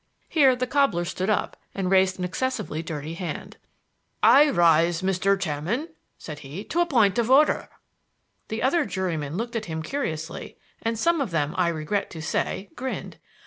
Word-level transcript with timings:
Here 0.27 0.55
the 0.55 0.65
cobbler 0.65 1.05
stood 1.05 1.29
up 1.29 1.55
and 1.75 1.91
raised 1.91 2.17
an 2.17 2.25
excessively 2.25 2.81
dirty 2.81 3.13
hand. 3.13 3.57
"I 4.23 4.49
rise, 4.49 5.03
Mr. 5.03 5.39
Chairman," 5.39 5.89
said 6.17 6.39
he, 6.39 6.63
"to 6.63 6.79
a 6.81 6.87
point 6.87 7.19
of 7.19 7.29
order." 7.29 7.69
The 8.47 8.63
other 8.63 8.83
jurymen 8.87 9.37
looked 9.37 9.55
at 9.55 9.65
him 9.65 9.83
curiously 9.83 10.57
and 10.81 10.97
some 10.97 11.21
of 11.21 11.29
them, 11.29 11.53
I 11.55 11.67
regret 11.67 12.09
to 12.09 12.21
say, 12.23 12.71
grinned. 12.75 13.19